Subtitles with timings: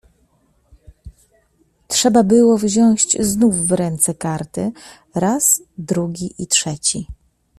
[1.87, 4.71] "Trzeba było wziąć znów w ręce karty,
[5.15, 7.07] raz, drugi i trzeci."